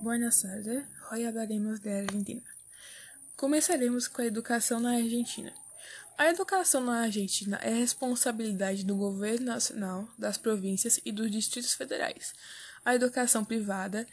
[0.00, 2.40] Buenas tardes, hoy hablaremos de Argentina.
[3.36, 5.52] Começaremos com a educação na Argentina.
[6.16, 12.32] A educação na Argentina é responsabilidade do governo nacional, das províncias e dos distritos federais.
[12.82, 14.06] A educação privada,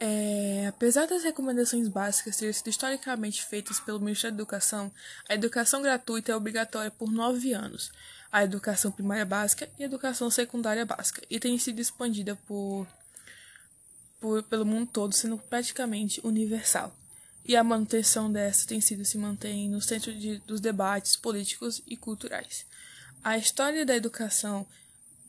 [0.00, 4.90] é, apesar das recomendações básicas terem sido historicamente feitas pelo Ministério da Educação,
[5.28, 7.92] a educação gratuita é obrigatória por nove anos,
[8.32, 12.86] a educação primária básica e a educação secundária básica, e tem sido expandida por,
[14.20, 16.94] por, pelo mundo todo, sendo praticamente universal
[17.44, 21.96] e a manutenção dessa tem sido se mantém no centro de, dos debates políticos e
[21.96, 22.64] culturais.
[23.24, 24.66] A história da educação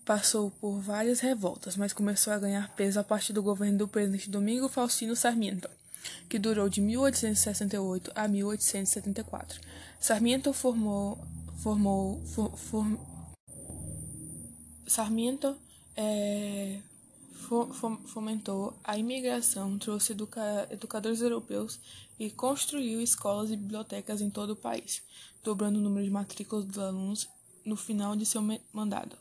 [0.06, 4.30] passou por várias revoltas, mas começou a ganhar peso a partir do governo do presidente
[4.30, 5.70] Domingo Faustino Sarmiento,
[6.30, 9.60] que durou de 1868 a 1874.
[10.00, 11.18] Sarmiento formou
[11.58, 12.86] formou for, for,
[14.88, 15.56] Sarmiento
[15.96, 16.80] é,
[17.42, 21.80] fomentou a imigração, trouxe educa educadores europeus
[22.20, 25.02] e construiu escolas e bibliotecas em todo o país,
[25.44, 27.28] dobrando o número de matrículas dos alunos
[27.66, 29.18] no final de seu mandado.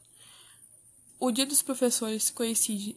[1.19, 2.97] O Dia dos Professores coincide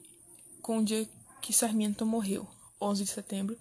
[0.62, 1.10] com o dia
[1.42, 2.48] que Sarmiento morreu,
[2.80, 3.58] 11 de setembro,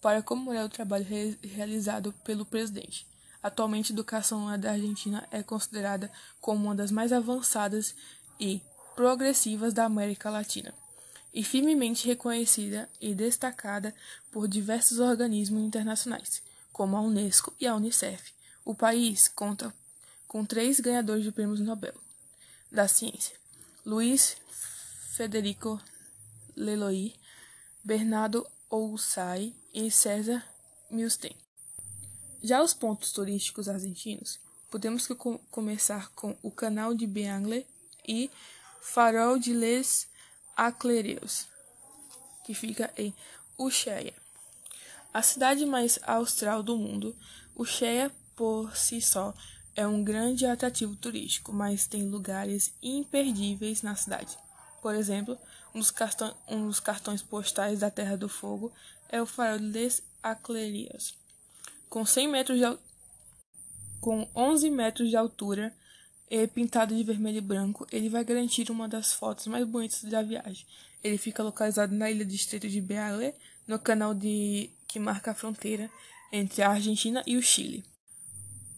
[0.00, 3.06] para comemorar o trabalho re realizado pelo presidente.
[3.42, 7.94] Atualmente, a educação da Argentina é considerada como uma das mais avançadas
[8.38, 8.60] e
[8.96, 10.74] progressivas da América Latina
[11.32, 13.94] e firmemente reconhecida e destacada
[14.30, 16.42] por diversos organismos internacionais,
[16.72, 18.32] como a Unesco e a Unicef.
[18.64, 19.72] O país conta
[20.26, 21.94] com três ganhadores de prêmios Nobel
[22.70, 23.36] da Ciência:
[23.84, 24.36] Luiz
[25.12, 25.80] Federico
[26.56, 27.12] Leloir,
[27.82, 30.44] Bernardo Oussai e César
[30.90, 31.34] Milstein.
[32.42, 34.38] Já os pontos turísticos argentinos,
[34.70, 35.06] podemos
[35.50, 37.66] começar com o Canal de Beagle
[38.06, 38.30] e
[38.80, 40.09] Farol de Les
[40.60, 41.46] Aclereus,
[42.44, 43.14] que fica em
[43.56, 44.12] Ushuaia.
[45.10, 47.16] A cidade mais austral do mundo,
[47.56, 49.32] Ushuaia por si só
[49.74, 54.36] é um grande atrativo turístico, mas tem lugares imperdíveis na cidade.
[54.82, 55.38] Por exemplo,
[55.74, 58.70] um dos, cartões, um dos cartões postais da Terra do Fogo
[59.08, 61.14] é o farol Les Aclereus,
[61.88, 62.78] com 100 metros de,
[63.98, 65.74] com 11 metros de altura
[66.46, 70.64] pintado de vermelho e branco, ele vai garantir uma das fotos mais bonitas da viagem.
[71.02, 73.34] Ele fica localizado na ilha distrito de Beale,
[73.66, 75.90] no canal de que marca a fronteira
[76.32, 77.84] entre a Argentina e o Chile.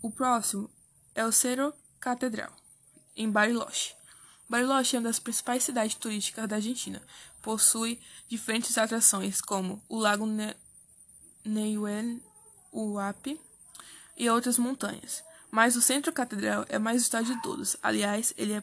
[0.00, 0.70] O próximo
[1.14, 2.52] é o Cerro Catedral,
[3.14, 3.94] em Bariloche.
[4.48, 7.02] Bariloche é uma das principais cidades turísticas da Argentina.
[7.42, 10.54] Possui diferentes atrações como o Lago ne
[11.44, 12.20] Neuel
[12.72, 13.38] Uape
[14.16, 15.22] e outras montanhas.
[15.52, 17.76] Mas o centro catedral é mais visitado de todos.
[17.82, 18.62] Aliás, ele é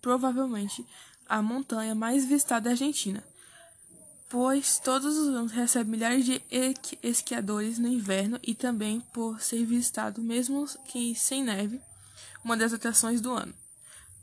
[0.00, 0.84] provavelmente
[1.28, 3.22] a montanha mais visitada da Argentina,
[4.30, 6.42] pois todos os anos recebe milhares de
[7.02, 11.78] esquiadores no inverno e também por ser visitado mesmo que sem neve,
[12.42, 13.52] uma das atrações do ano.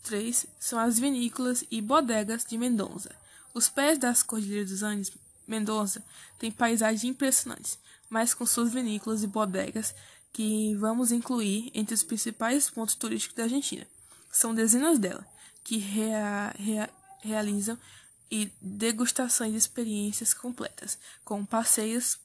[0.03, 3.11] Três são as vinícolas e bodegas de Mendonça.
[3.53, 5.11] Os pés das Cordilheiras dos Andes,
[5.47, 6.03] Mendonça
[6.39, 7.77] tem paisagens impressionantes,
[8.09, 9.93] mas com suas vinícolas e bodegas
[10.31, 13.85] que vamos incluir entre os principais pontos turísticos da Argentina.
[14.31, 15.25] São dezenas delas
[15.63, 16.89] que rea, rea,
[17.21, 17.77] realizam
[18.31, 22.17] e degustações de experiências completas, com passeios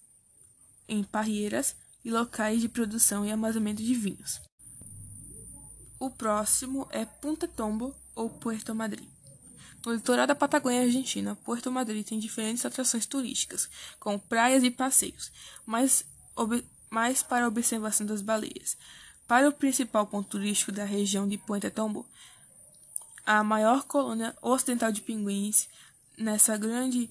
[0.88, 4.40] em parreiras e locais de produção e armazenamento de vinhos.
[5.98, 9.08] O próximo é Punta Tombo ou Puerto Madryn.
[9.84, 15.30] No litoral da Patagônia Argentina, Puerto Madryn tem diferentes atrações turísticas, com praias e passeios,
[15.66, 16.04] mas
[16.94, 18.76] mais para a observação das baleias.
[19.26, 22.06] Para o principal ponto turístico da região de Puente Tombo,
[23.26, 25.68] a maior colônia ocidental de pinguins,
[26.16, 27.10] nessa grande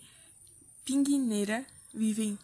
[0.86, 2.40] pinguineira vivem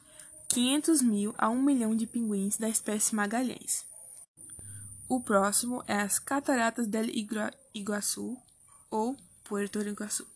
[0.50, 3.86] 500 mil a 1 milhão de pinguins da espécie Magalhães.
[5.08, 7.06] O próximo é as Cataratas del
[7.74, 8.38] Iguaçu,
[8.92, 10.28] ou Puerto Iguaçu.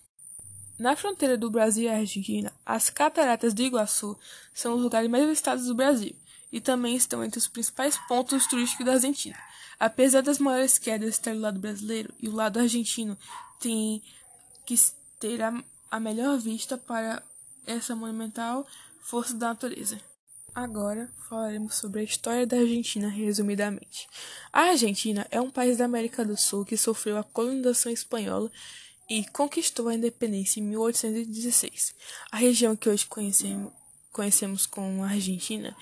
[0.80, 4.18] Na fronteira do Brasil e Argentina, as Cataratas do Iguaçu
[4.54, 6.16] são os lugares mais visitados do Brasil
[6.54, 9.36] e também estão entre os principais pontos turísticos da Argentina.
[9.80, 13.18] Apesar das maiores quedas estar do lado brasileiro e o lado argentino
[13.60, 14.04] tem
[14.64, 14.76] que
[15.20, 15.52] ter a,
[15.90, 17.24] a melhor vista para
[17.66, 18.68] essa monumental
[19.02, 20.00] força da natureza.
[20.54, 24.08] Agora falaremos sobre a história da Argentina resumidamente.
[24.52, 28.52] A Argentina é um país da América do Sul que sofreu a colonização espanhola
[29.10, 31.96] e conquistou a independência em 1816.
[32.32, 33.74] A região que hoje conhecemos,
[34.12, 35.76] conhecemos como Argentina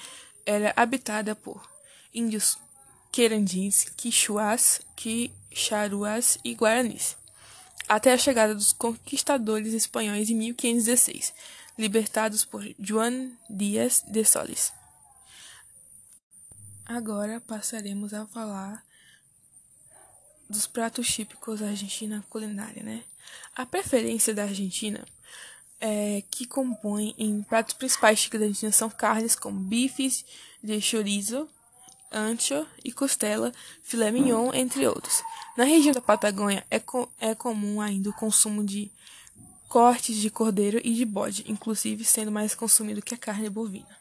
[0.46, 1.70] era habitada por
[2.14, 2.58] índios
[3.12, 7.18] querandins, quichuás, quicharuás e guaranis,
[7.88, 11.34] até a chegada dos conquistadores espanhóis em 1516.
[11.78, 14.72] libertados por Juan Díaz de Solis.
[16.86, 18.84] Agora passaremos a falar
[20.50, 23.04] dos pratos típicos da Argentina culinária, né?
[23.56, 25.04] A preferência da Argentina
[25.82, 30.24] é que compõe em pratos principais Argentina são carnes como bifes
[30.64, 31.50] de chorizo,
[32.12, 33.52] ancho e costela,
[33.82, 35.24] filé mignon, entre outros.
[35.58, 38.92] Na região da Patagônia é, co é comum ainda o consumo de
[39.68, 43.98] cortes de cordeiro e de bode, inclusive sendo mais consumido que a carne bovina.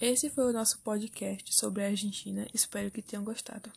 [0.00, 2.46] Esse foi o nosso podcast sobre a Argentina.
[2.52, 3.70] Espero que tenham gostado.